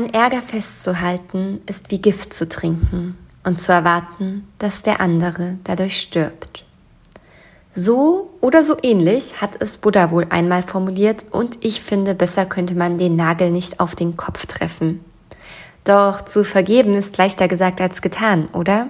[0.00, 6.00] An Ärger festzuhalten ist wie Gift zu trinken und zu erwarten, dass der andere dadurch
[6.00, 6.64] stirbt.
[7.70, 12.74] So oder so ähnlich hat es Buddha wohl einmal formuliert und ich finde, besser könnte
[12.74, 15.04] man den Nagel nicht auf den Kopf treffen.
[15.84, 18.88] Doch zu vergeben ist leichter gesagt als getan, oder?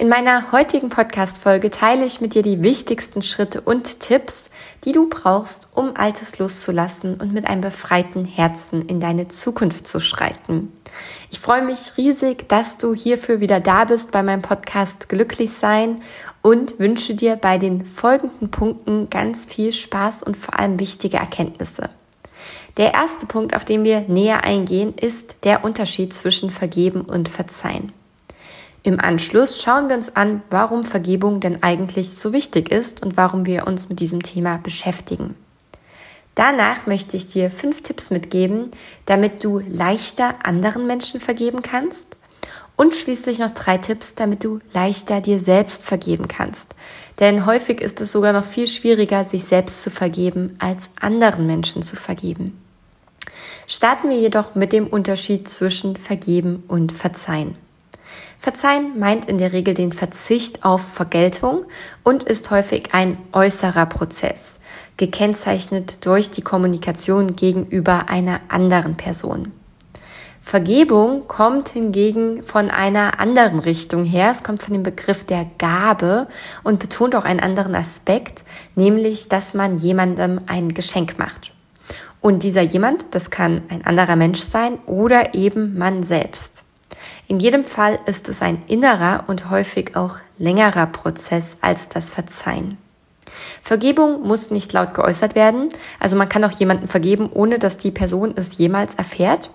[0.00, 4.48] In meiner heutigen Podcast-Folge teile ich mit dir die wichtigsten Schritte und Tipps,
[4.84, 9.98] die du brauchst, um Altes loszulassen und mit einem befreiten Herzen in deine Zukunft zu
[9.98, 10.72] schreiten.
[11.32, 16.00] Ich freue mich riesig, dass du hierfür wieder da bist bei meinem Podcast Glücklich sein
[16.42, 21.90] und wünsche dir bei den folgenden Punkten ganz viel Spaß und vor allem wichtige Erkenntnisse.
[22.76, 27.92] Der erste Punkt, auf den wir näher eingehen, ist der Unterschied zwischen Vergeben und Verzeihen.
[28.88, 33.44] Im Anschluss schauen wir uns an, warum Vergebung denn eigentlich so wichtig ist und warum
[33.44, 35.34] wir uns mit diesem Thema beschäftigen.
[36.34, 38.70] Danach möchte ich dir fünf Tipps mitgeben,
[39.04, 42.16] damit du leichter anderen Menschen vergeben kannst.
[42.76, 46.74] Und schließlich noch drei Tipps, damit du leichter dir selbst vergeben kannst.
[47.20, 51.82] Denn häufig ist es sogar noch viel schwieriger, sich selbst zu vergeben, als anderen Menschen
[51.82, 52.58] zu vergeben.
[53.66, 57.58] Starten wir jedoch mit dem Unterschied zwischen vergeben und verzeihen.
[58.40, 61.64] Verzeihen meint in der Regel den Verzicht auf Vergeltung
[62.04, 64.60] und ist häufig ein äußerer Prozess,
[64.96, 69.52] gekennzeichnet durch die Kommunikation gegenüber einer anderen Person.
[70.40, 74.30] Vergebung kommt hingegen von einer anderen Richtung her.
[74.30, 76.26] Es kommt von dem Begriff der Gabe
[76.62, 78.44] und betont auch einen anderen Aspekt,
[78.76, 81.52] nämlich, dass man jemandem ein Geschenk macht.
[82.20, 86.64] Und dieser jemand, das kann ein anderer Mensch sein oder eben man selbst.
[87.30, 92.78] In jedem Fall ist es ein innerer und häufig auch längerer Prozess als das Verzeihen.
[93.60, 95.68] Vergebung muss nicht laut geäußert werden,
[96.00, 99.50] also man kann auch jemanden vergeben, ohne dass die Person es jemals erfährt.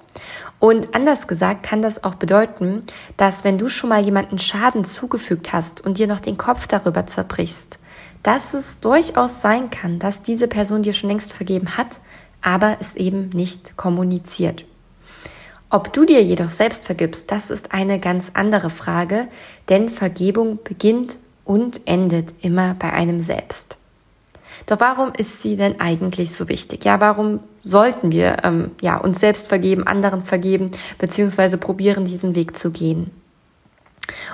[0.60, 2.84] Und anders gesagt kann das auch bedeuten,
[3.18, 7.08] dass wenn du schon mal jemanden Schaden zugefügt hast und dir noch den Kopf darüber
[7.08, 7.80] zerbrichst,
[8.22, 12.00] dass es durchaus sein kann, dass diese Person dir schon längst vergeben hat,
[12.44, 14.66] aber es eben nicht kommuniziert.
[15.74, 19.28] Ob du dir jedoch selbst vergibst, das ist eine ganz andere Frage,
[19.70, 23.80] denn Vergebung beginnt und endet immer bei einem selbst.
[24.68, 26.86] Doch warum ist sie denn eigentlich so wichtig?
[26.86, 30.70] Ja, warum sollten wir ähm, ja uns selbst vergeben, anderen vergeben,
[31.00, 33.10] beziehungsweise probieren, diesen Weg zu gehen?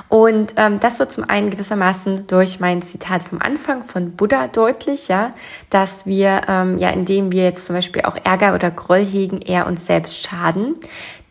[0.07, 5.07] Und ähm, das wird zum einen gewissermaßen durch mein Zitat vom Anfang von Buddha deutlich,
[5.07, 5.34] ja,
[5.69, 9.68] dass wir, ähm, ja, indem wir jetzt zum Beispiel auch Ärger oder Groll hegen, eher
[9.68, 10.75] uns selbst schaden.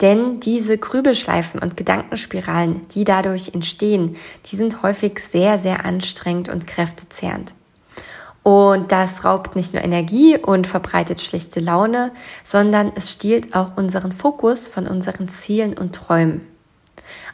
[0.00, 4.16] Denn diese Grübelschleifen und Gedankenspiralen, die dadurch entstehen,
[4.46, 7.54] die sind häufig sehr, sehr anstrengend und kräftezehrend.
[8.44, 12.12] Und das raubt nicht nur Energie und verbreitet schlechte Laune,
[12.44, 16.57] sondern es stiehlt auch unseren Fokus von unseren Zielen und Träumen.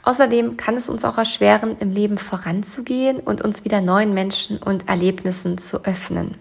[0.04, 4.88] Außerdem kann es uns auch erschweren, im Leben voranzugehen und uns wieder neuen Menschen und
[4.88, 6.36] Erlebnissen zu öffnen.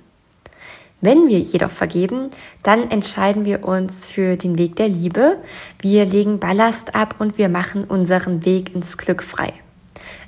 [0.99, 2.29] Wenn wir jedoch vergeben,
[2.61, 5.37] dann entscheiden wir uns für den Weg der Liebe.
[5.81, 9.53] Wir legen Ballast ab und wir machen unseren Weg ins Glück frei.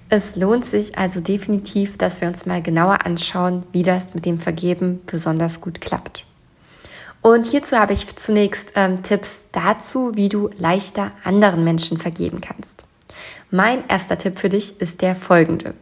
[0.09, 4.40] Es lohnt sich also definitiv, dass wir uns mal genauer anschauen, wie das mit dem
[4.40, 6.25] Vergeben besonders gut klappt.
[7.22, 12.85] Und hierzu habe ich zunächst ähm, Tipps dazu, wie du leichter anderen Menschen vergeben kannst.
[13.52, 15.74] Mein erster Tipp für dich ist der folgende.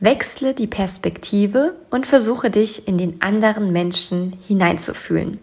[0.00, 5.38] Wechsle die Perspektive und versuche dich in den anderen Menschen hineinzufühlen.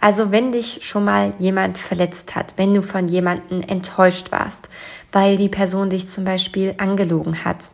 [0.00, 4.68] Also wenn dich schon mal jemand verletzt hat, wenn du von jemandem enttäuscht warst,
[5.12, 7.70] weil die Person dich zum Beispiel angelogen hat,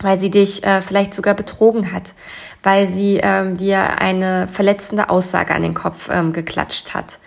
[0.00, 2.14] weil sie dich äh, vielleicht sogar betrogen hat,
[2.62, 7.18] weil sie ähm, dir eine verletzende Aussage an den Kopf ähm, geklatscht hat,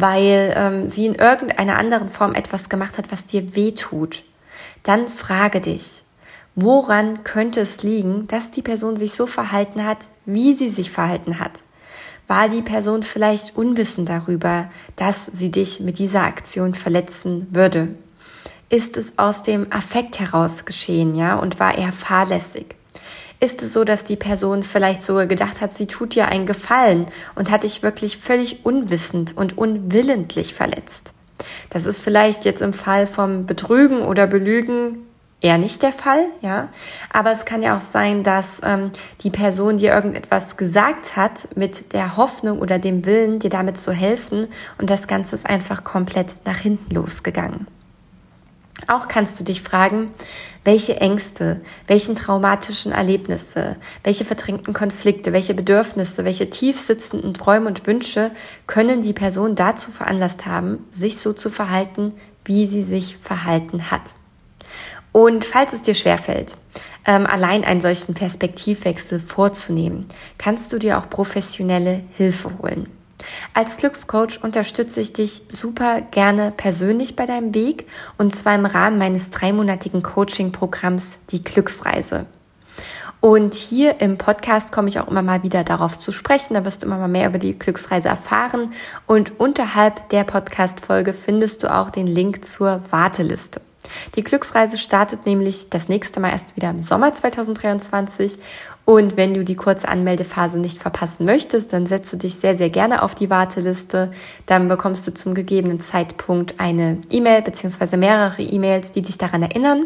[0.00, 4.22] weil ähm, sie in irgendeiner anderen Form etwas gemacht hat, was dir weh tut,
[4.84, 6.04] dann frage dich,
[6.54, 11.40] woran könnte es liegen, dass die Person sich so verhalten hat, wie sie sich verhalten
[11.40, 11.64] hat?
[12.28, 17.88] War die Person vielleicht unwissend darüber, dass sie dich mit dieser Aktion verletzen würde?
[18.68, 22.77] Ist es aus dem Affekt heraus geschehen, ja, und war eher fahrlässig?
[23.40, 27.06] Ist es so, dass die Person vielleicht sogar gedacht hat, sie tut dir einen Gefallen
[27.36, 31.12] und hat dich wirklich völlig unwissend und unwillentlich verletzt?
[31.70, 35.06] Das ist vielleicht jetzt im Fall vom Betrügen oder Belügen
[35.40, 36.68] eher nicht der Fall, ja.
[37.12, 38.90] Aber es kann ja auch sein, dass ähm,
[39.20, 43.92] die Person dir irgendetwas gesagt hat mit der Hoffnung oder dem Willen, dir damit zu
[43.92, 44.48] helfen
[44.78, 47.68] und das Ganze ist einfach komplett nach hinten losgegangen.
[48.86, 50.10] Auch kannst du dich fragen,
[50.64, 58.30] welche Ängste, welchen traumatischen Erlebnisse, welche verdrängten Konflikte, welche Bedürfnisse, welche tiefsitzenden Träume und Wünsche
[58.66, 62.14] können die Person dazu veranlasst haben, sich so zu verhalten,
[62.44, 64.14] wie sie sich verhalten hat.
[65.12, 66.56] Und falls es dir schwerfällt,
[67.06, 72.97] ähm, allein einen solchen Perspektivwechsel vorzunehmen, kannst du dir auch professionelle Hilfe holen.
[73.54, 77.86] Als Glückscoach unterstütze ich dich super gerne persönlich bei deinem Weg
[78.16, 82.26] und zwar im Rahmen meines dreimonatigen Coaching-Programms Die Glücksreise.
[83.20, 86.54] Und hier im Podcast komme ich auch immer mal wieder darauf zu sprechen.
[86.54, 88.72] Da wirst du immer mal mehr über die Glücksreise erfahren.
[89.06, 93.60] Und unterhalb der Podcast-Folge findest du auch den Link zur Warteliste.
[94.14, 98.38] Die Glücksreise startet nämlich das nächste Mal erst wieder im Sommer 2023.
[98.88, 103.02] Und wenn du die kurze Anmeldephase nicht verpassen möchtest, dann setze dich sehr, sehr gerne
[103.02, 104.10] auf die Warteliste.
[104.46, 109.84] Dann bekommst du zum gegebenen Zeitpunkt eine E-Mail beziehungsweise mehrere E-Mails, die dich daran erinnern.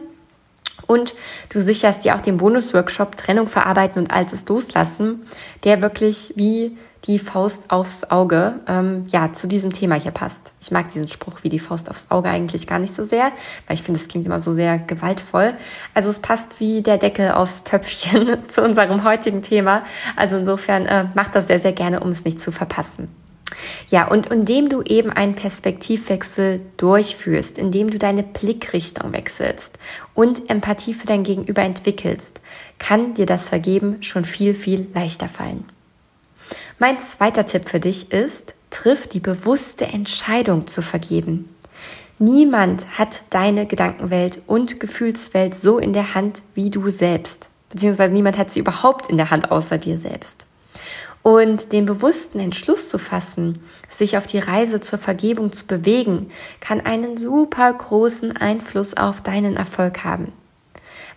[0.86, 1.16] Und
[1.48, 5.26] du sicherst dir auch den Bonus-Workshop Trennung verarbeiten und altes loslassen,
[5.64, 10.52] der wirklich wie die Faust aufs Auge ähm, ja zu diesem Thema hier passt.
[10.60, 13.32] Ich mag diesen Spruch wie die Faust aufs Auge eigentlich gar nicht so sehr,
[13.66, 15.54] weil ich finde, es klingt immer so sehr gewaltvoll.
[15.94, 19.84] Also es passt wie der Deckel aufs Töpfchen zu unserem heutigen Thema.
[20.16, 23.08] Also insofern äh, mach das sehr, sehr gerne, um es nicht zu verpassen.
[23.88, 29.78] Ja, und indem du eben einen Perspektivwechsel durchführst, indem du deine Blickrichtung wechselst
[30.14, 32.40] und Empathie für dein Gegenüber entwickelst,
[32.78, 35.64] kann dir das Vergeben schon viel, viel leichter fallen.
[36.82, 41.54] Mein zweiter Tipp für dich ist, triff die bewusste Entscheidung zu vergeben.
[42.18, 47.50] Niemand hat deine Gedankenwelt und Gefühlswelt so in der Hand wie du selbst.
[47.68, 50.48] Beziehungsweise niemand hat sie überhaupt in der Hand außer dir selbst.
[51.22, 56.80] Und den bewussten Entschluss zu fassen, sich auf die Reise zur Vergebung zu bewegen, kann
[56.80, 60.32] einen super großen Einfluss auf deinen Erfolg haben.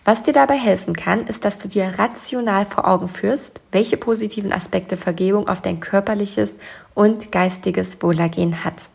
[0.06, 4.52] Was dir dabei helfen kann, ist, dass du dir rational vor Augen führst, welche positiven
[4.52, 6.60] Aspekte Vergebung auf dein körperliches
[6.94, 8.88] und geistiges Wohlergehen hat.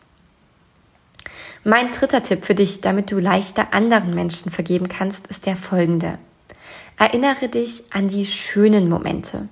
[1.64, 6.18] Mein dritter Tipp für dich, damit du leichter anderen Menschen vergeben kannst, ist der folgende.
[6.98, 9.48] Erinnere dich an die schönen Momente.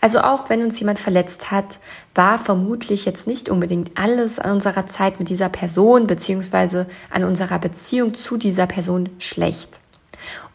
[0.00, 1.80] Also auch wenn uns jemand verletzt hat,
[2.14, 7.58] war vermutlich jetzt nicht unbedingt alles an unserer Zeit mit dieser Person beziehungsweise an unserer
[7.58, 9.80] Beziehung zu dieser Person schlecht.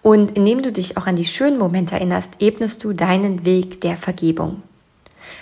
[0.01, 3.95] Und indem du dich auch an die schönen Momente erinnerst, ebnest du deinen Weg der
[3.95, 4.63] Vergebung.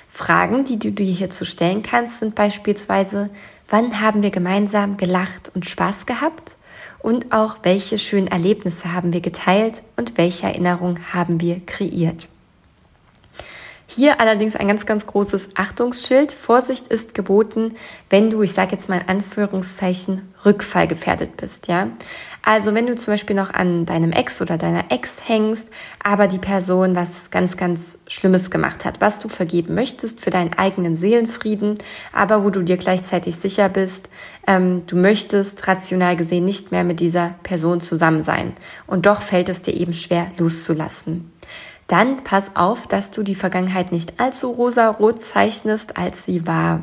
[0.07, 3.29] Fragen, die du dir hierzu stellen kannst, sind beispielsweise,
[3.69, 6.55] wann haben wir gemeinsam gelacht und Spaß gehabt?
[7.01, 12.27] Und auch, welche schönen Erlebnisse haben wir geteilt und welche Erinnerungen haben wir kreiert?
[13.91, 16.31] Hier allerdings ein ganz, ganz großes Achtungsschild.
[16.31, 17.74] Vorsicht ist geboten,
[18.12, 21.88] wenn du, ich sage jetzt mal in Anführungszeichen, rückfallgefährdet bist, ja.
[22.44, 25.71] Also wenn du zum Beispiel noch an deinem Ex oder deiner Ex hängst,
[26.03, 30.53] aber die Person was ganz, ganz Schlimmes gemacht hat, was du vergeben möchtest für deinen
[30.53, 31.74] eigenen Seelenfrieden,
[32.13, 34.12] aber wo du dir gleichzeitig sicher bist,
[34.46, 38.53] ähm, du möchtest rational gesehen nicht mehr mit dieser Person zusammen sein.
[38.86, 41.31] Und doch fällt es dir eben schwer loszulassen
[41.89, 46.81] dann pass auf, dass du die Vergangenheit nicht allzu rosa-rot zeichnest, als sie war.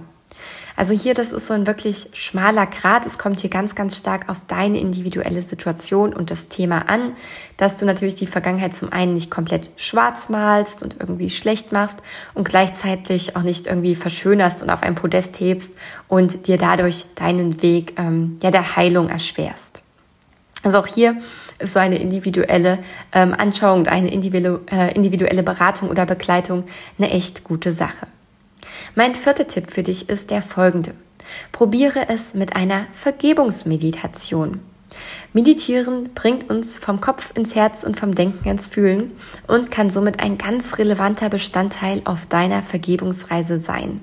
[0.77, 3.07] Also hier, das ist so ein wirklich schmaler Grad.
[3.07, 7.17] Es kommt hier ganz, ganz stark auf deine individuelle Situation und das Thema an,
[7.57, 12.01] dass du natürlich die Vergangenheit zum einen nicht komplett schwarz malst und irgendwie schlecht machst
[12.35, 15.75] und gleichzeitig auch nicht irgendwie verschönerst und auf ein Podest hebst
[16.09, 19.83] und dir dadurch deinen Weg ähm, ja der Heilung erschwerst.
[20.63, 21.17] Also auch hier
[21.63, 22.79] so eine individuelle
[23.13, 26.65] ähm, Anschauung, eine individuelle, äh, individuelle Beratung oder Begleitung
[26.99, 28.07] eine echt gute Sache.
[28.95, 30.95] Mein vierter Tipp für dich ist der folgende.
[31.53, 34.61] Probiere es mit einer Vergebungsmeditation.
[35.33, 39.13] Meditieren bringt uns vom Kopf ins Herz und vom Denken ins Fühlen
[39.47, 44.01] und kann somit ein ganz relevanter Bestandteil auf deiner Vergebungsreise sein.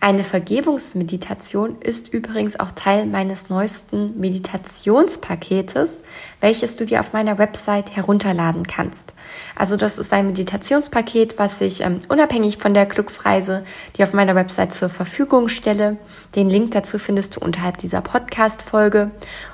[0.00, 6.04] Eine Vergebungsmeditation ist übrigens auch Teil meines neuesten Meditationspaketes,
[6.40, 9.14] welches du dir auf meiner Website herunterladen kannst.
[9.56, 13.64] Also das ist ein Meditationspaket, was ich ähm, unabhängig von der Glücksreise
[13.96, 15.96] dir auf meiner Website zur Verfügung stelle.
[16.36, 19.10] Den Link dazu findest du unterhalb dieser Podcast-Folge.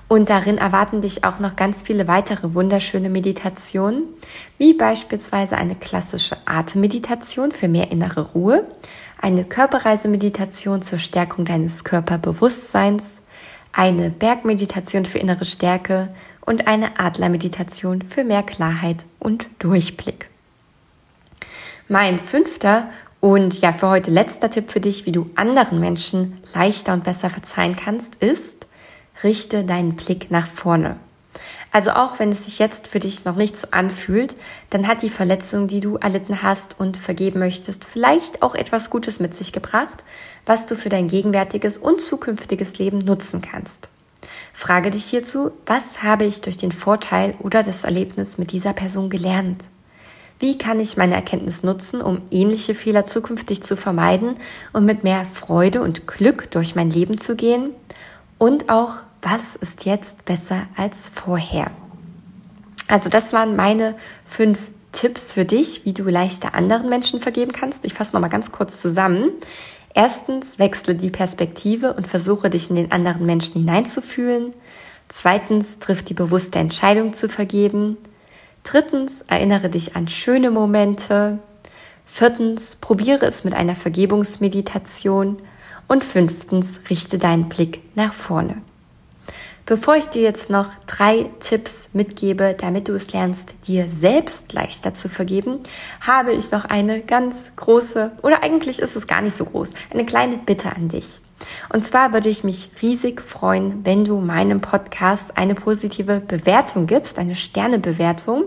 [0.09, 4.03] Und darin erwarten dich auch noch ganz viele weitere wunderschöne Meditationen,
[4.59, 8.67] wie beispielsweise eine klassische Atemmeditation für mehr innere Ruhe,
[9.25, 13.23] eine Körperreisemeditation zur Stärkung deines Körperbewusstseins,
[13.73, 16.11] eine Bergmeditation für innere Stärke
[16.43, 20.29] und eine Adlermeditation für mehr Klarheit und Durchblick.
[21.89, 22.91] Mein fünfter
[23.21, 27.31] und ja für heute letzter Tipp für dich, wie du anderen Menschen leichter und besser
[27.31, 28.67] verzeihen kannst, ist,
[29.23, 30.97] richte deinen Blick nach vorne.
[31.75, 34.37] Also auch wenn es sich jetzt für dich noch nicht so anfühlt,
[34.71, 39.19] dann hat die Verletzung, die du erlitten hast und vergeben möchtest, vielleicht auch etwas Gutes
[39.19, 40.05] mit sich gebracht,
[40.47, 43.89] was du für dein gegenwärtiges und zukünftiges Leben nutzen kannst.
[44.53, 49.11] Frage dich hierzu, was habe ich durch den Vorteil oder das Erlebnis mit dieser Person
[49.11, 49.65] gelernt?
[50.39, 54.37] Wie kann ich meine Erkenntnis nutzen, um ähnliche Fehler zukünftig zu vermeiden
[54.73, 57.71] und mit mehr Freude und Glück durch mein Leben zu gehen?
[58.39, 61.71] Und auch, was ist jetzt besser als vorher?
[62.89, 67.85] Also das waren meine fünf Tipps für dich, wie du leichter anderen Menschen vergeben kannst.
[67.85, 69.31] Ich fasse nochmal ganz kurz zusammen.
[69.95, 74.53] Erstens, wechsle die Perspektive und versuche dich in den anderen Menschen hineinzufühlen.
[75.09, 77.97] Zweitens, triff die bewusste Entscheidung zu vergeben.
[78.63, 81.39] Drittens, erinnere dich an schöne Momente.
[82.05, 85.39] Viertens, probiere es mit einer Vergebungsmeditation.
[85.89, 88.63] Und fünftens, richte deinen Blick nach vorne.
[89.67, 94.93] Bevor ich dir jetzt noch drei Tipps mitgebe, damit du es lernst, dir selbst leichter
[94.93, 95.61] zu vergeben,
[96.03, 100.05] habe ich noch eine ganz große, oder eigentlich ist es gar nicht so groß, eine
[100.05, 101.21] kleine Bitte an dich.
[101.73, 107.19] Und zwar würde ich mich riesig freuen, wenn du meinem Podcast eine positive Bewertung gibst,
[107.19, 108.45] eine Sternebewertung.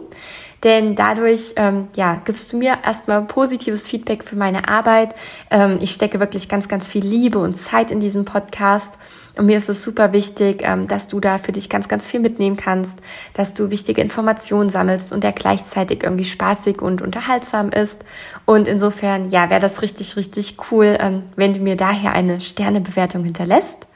[0.63, 5.13] Denn dadurch ähm, ja, gibst du mir erstmal positives Feedback für meine Arbeit.
[5.51, 8.97] Ähm, ich stecke wirklich ganz, ganz viel Liebe und Zeit in diesem Podcast.
[9.37, 12.19] Und mir ist es super wichtig, ähm, dass du da für dich ganz, ganz viel
[12.19, 12.99] mitnehmen kannst,
[13.33, 18.03] dass du wichtige Informationen sammelst und der gleichzeitig irgendwie spaßig und unterhaltsam ist.
[18.45, 23.23] Und insofern, ja, wäre das richtig, richtig cool, ähm, wenn du mir daher eine Sternebewertung
[23.23, 23.87] hinterlässt.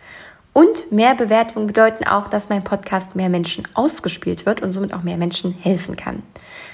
[0.54, 5.02] Und mehr Bewertungen bedeuten auch, dass mein Podcast mehr Menschen ausgespielt wird und somit auch
[5.02, 6.24] mehr Menschen helfen kann.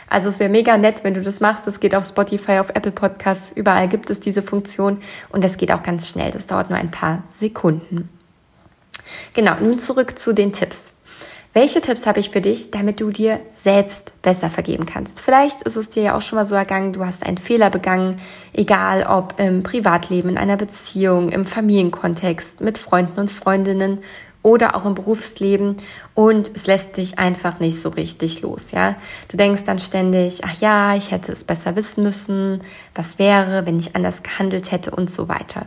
[0.09, 1.67] Also es wäre mega nett, wenn du das machst.
[1.67, 5.71] Das geht auf Spotify, auf Apple Podcasts, überall gibt es diese Funktion und das geht
[5.71, 6.31] auch ganz schnell.
[6.31, 8.09] Das dauert nur ein paar Sekunden.
[9.33, 10.93] Genau, nun zurück zu den Tipps.
[11.53, 15.19] Welche Tipps habe ich für dich, damit du dir selbst besser vergeben kannst?
[15.19, 18.21] Vielleicht ist es dir ja auch schon mal so ergangen, du hast einen Fehler begangen,
[18.53, 24.01] egal ob im Privatleben, in einer Beziehung, im Familienkontext, mit Freunden und Freundinnen
[24.43, 25.77] oder auch im Berufsleben
[26.13, 28.95] und es lässt dich einfach nicht so richtig los, ja?
[29.27, 32.61] Du denkst dann ständig, ach ja, ich hätte es besser wissen müssen,
[32.93, 35.65] was wäre, wenn ich anders gehandelt hätte und so weiter.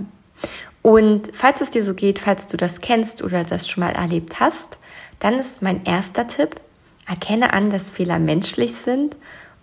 [0.82, 4.40] Und falls es dir so geht, falls du das kennst oder das schon mal erlebt
[4.40, 4.78] hast,
[5.18, 6.56] dann ist mein erster Tipp,
[7.06, 9.18] erkenne an, dass Fehler menschlich sind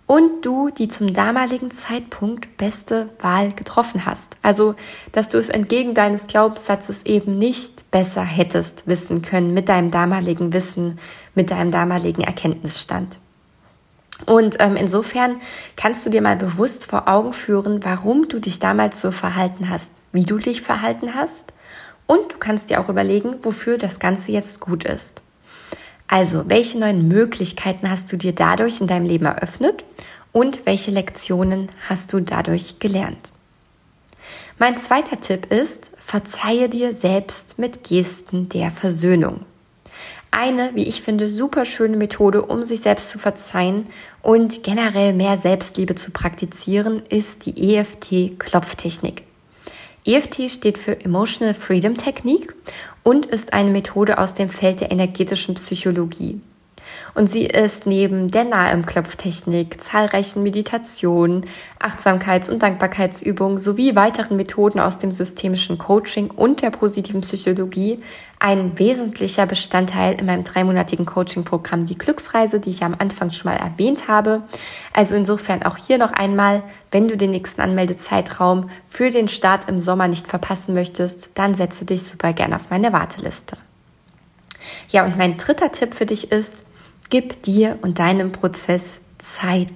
[0.06, 4.36] und du die zum damaligen Zeitpunkt beste Wahl getroffen hast.
[4.42, 4.74] Also,
[5.12, 10.52] dass du es entgegen deines Glaubenssatzes eben nicht besser hättest wissen können mit deinem damaligen
[10.52, 10.98] Wissen,
[11.34, 13.18] mit deinem damaligen Erkenntnisstand.
[14.26, 15.40] Und ähm, insofern
[15.76, 19.90] kannst du dir mal bewusst vor Augen führen, warum du dich damals so verhalten hast,
[20.12, 21.52] wie du dich verhalten hast.
[22.06, 25.22] Und du kannst dir auch überlegen, wofür das Ganze jetzt gut ist.
[26.08, 29.84] Also, welche neuen Möglichkeiten hast du dir dadurch in deinem Leben eröffnet
[30.32, 33.32] und welche Lektionen hast du dadurch gelernt?
[34.58, 39.44] Mein zweiter Tipp ist, verzeihe dir selbst mit Gesten der Versöhnung
[40.30, 43.86] eine, wie ich finde, super schöne Methode, um sich selbst zu verzeihen
[44.22, 49.22] und generell mehr Selbstliebe zu praktizieren, ist die EFT-Klopftechnik.
[50.04, 52.54] EFT steht für Emotional Freedom Technique
[53.02, 56.40] und ist eine Methode aus dem Feld der energetischen Psychologie.
[57.14, 61.46] Und sie ist neben der Nahe im Klopftechnik, zahlreichen Meditationen,
[61.80, 68.02] Achtsamkeits- und Dankbarkeitsübungen sowie weiteren Methoden aus dem systemischen Coaching und der positiven Psychologie
[68.40, 73.58] ein wesentlicher Bestandteil in meinem dreimonatigen Coaching-Programm Die Glücksreise, die ich am Anfang schon mal
[73.58, 74.42] erwähnt habe.
[74.92, 79.80] Also insofern auch hier noch einmal, wenn du den nächsten Anmeldezeitraum für den Start im
[79.80, 83.56] Sommer nicht verpassen möchtest, dann setze dich super gerne auf meine Warteliste.
[84.90, 86.64] Ja, und mein dritter Tipp für dich ist,
[87.10, 89.72] Gib dir und deinem Prozess Zeit.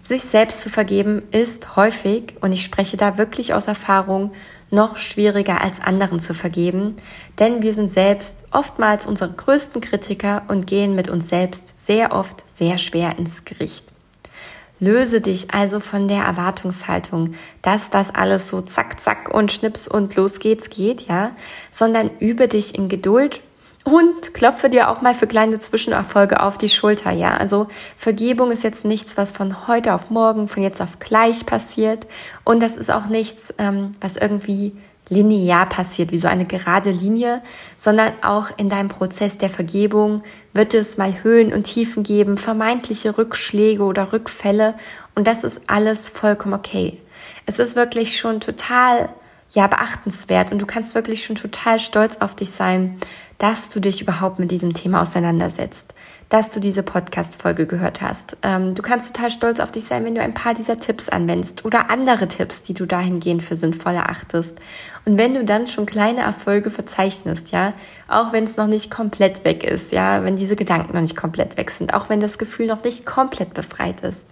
[0.00, 4.32] Sich selbst zu vergeben ist häufig, und ich spreche da wirklich aus Erfahrung,
[4.70, 6.94] noch schwieriger als anderen zu vergeben,
[7.40, 12.44] denn wir sind selbst oftmals unsere größten Kritiker und gehen mit uns selbst sehr oft
[12.48, 13.84] sehr schwer ins Gericht.
[14.78, 20.14] Löse dich also von der Erwartungshaltung, dass das alles so zack, zack und schnips und
[20.14, 21.34] los geht's geht, ja,
[21.70, 23.40] sondern übe dich in Geduld
[23.86, 27.36] Und klopfe dir auch mal für kleine Zwischenerfolge auf die Schulter, ja.
[27.36, 32.04] Also Vergebung ist jetzt nichts, was von heute auf morgen, von jetzt auf gleich passiert.
[32.42, 34.76] Und das ist auch nichts, ähm, was irgendwie
[35.08, 37.42] linear passiert, wie so eine gerade Linie,
[37.76, 43.16] sondern auch in deinem Prozess der Vergebung wird es mal Höhen und Tiefen geben, vermeintliche
[43.16, 44.74] Rückschläge oder Rückfälle.
[45.14, 47.00] Und das ist alles vollkommen okay.
[47.46, 49.10] Es ist wirklich schon total
[49.50, 52.98] ja, beachtenswert und du kannst wirklich schon total stolz auf dich sein,
[53.38, 55.94] dass du dich überhaupt mit diesem Thema auseinandersetzt,
[56.28, 58.36] dass du diese Podcast-Folge gehört hast.
[58.42, 61.64] Ähm, du kannst total stolz auf dich sein, wenn du ein paar dieser Tipps anwendest
[61.64, 64.58] oder andere Tipps, die du dahingehend für sinnvoll erachtest.
[65.04, 67.74] Und wenn du dann schon kleine Erfolge verzeichnest, ja,
[68.08, 71.56] auch wenn es noch nicht komplett weg ist, ja, wenn diese Gedanken noch nicht komplett
[71.56, 74.28] weg sind, auch wenn das Gefühl noch nicht komplett befreit ist.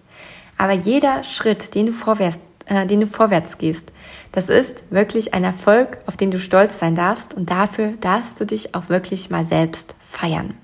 [0.57, 3.93] Aber jeder Schritt, den du vorwärts äh, den du vorwärts gehst.
[4.33, 8.47] Das ist wirklich ein Erfolg, auf den du stolz sein darfst und dafür darfst du
[8.47, 10.55] dich auch wirklich mal selbst feiern.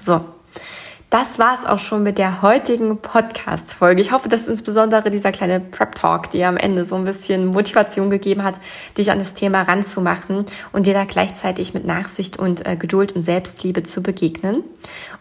[0.00, 0.24] So.
[1.12, 4.00] Das war's auch schon mit der heutigen Podcast-Folge.
[4.00, 8.42] Ich hoffe, dass insbesondere dieser kleine Prep-Talk dir am Ende so ein bisschen Motivation gegeben
[8.42, 8.58] hat,
[8.96, 13.22] dich an das Thema ranzumachen und dir da gleichzeitig mit Nachsicht und äh, Geduld und
[13.22, 14.64] Selbstliebe zu begegnen.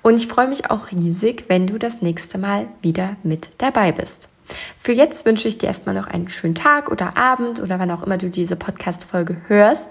[0.01, 4.30] Und ich freue mich auch riesig, wenn du das nächste Mal wieder mit dabei bist.
[4.77, 8.03] Für jetzt wünsche ich dir erstmal noch einen schönen Tag oder Abend oder wann auch
[8.03, 9.89] immer du diese Podcast-Folge hörst.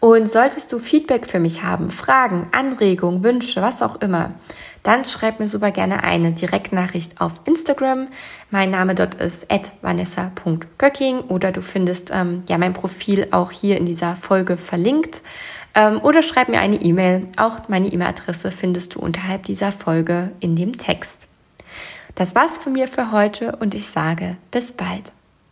[0.00, 4.34] Und solltest du Feedback für mich haben, Fragen, Anregungen, Wünsche, was auch immer,
[4.82, 8.08] dann schreib mir super gerne eine Direktnachricht auf Instagram.
[8.50, 9.46] Mein Name dort ist
[9.80, 15.22] vanessa.göcking oder du findest ähm, ja mein Profil auch hier in dieser Folge verlinkt.
[15.74, 17.26] Ähm, oder schreib mir eine E-Mail.
[17.38, 21.28] Auch meine E-Mail-Adresse findest du unterhalb dieser Folge in dem Text.
[22.14, 25.12] Das war's von mir für heute und ich sage bis bald.